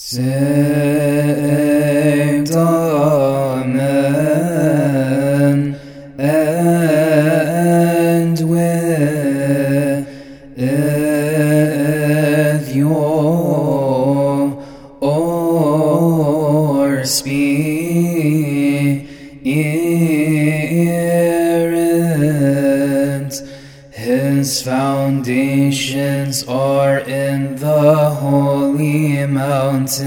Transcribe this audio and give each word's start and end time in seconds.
Saved, 0.00 0.22
Amen, 2.54 3.74
and 6.16 8.38
with 8.48 10.06
your 12.76 14.56
or 15.00 17.04
spirit, 17.04 17.48
His 23.98 24.62
foundations 24.62 26.44
are 26.46 26.98
in 27.00 27.56
the 27.56 28.10
holy 28.10 29.26
mountains. 29.26 29.98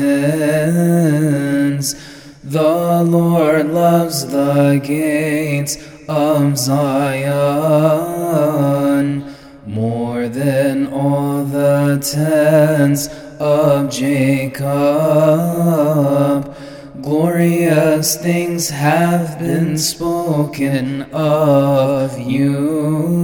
The 2.41 3.03
Lord 3.03 3.67
loves 3.67 4.27
the 4.27 4.79
gates 4.81 5.77
of 6.07 6.57
Zion 6.57 7.35
more 9.67 10.29
than 10.29 10.87
all 10.87 11.43
the 11.43 11.99
tents 12.01 13.09
of 13.41 13.89
Jacob. 13.91 14.61
Glorious 17.01 18.15
things 18.15 18.69
have 18.69 19.37
been 19.39 19.77
spoken 19.77 21.01
of 21.11 22.17
you, 22.19 23.20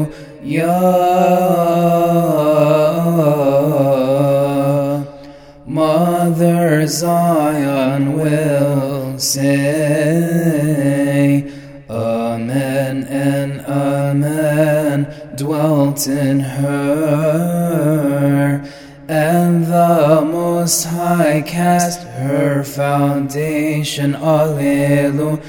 Mother 5.65 6.87
Zion 6.87 8.13
will 8.13 9.17
say, 9.19 9.51
Amen 11.89 13.03
and 13.05 13.61
Amen 13.61 15.07
dwelt 15.35 16.07
in 16.07 16.39
her, 16.39 17.41
and 19.07 19.65
the 19.65 20.20
Most 20.61 20.83
High 20.83 21.41
cast 21.41 22.03
her 22.03 22.63
foundation. 22.63 24.13
Alleluia. 24.13 25.41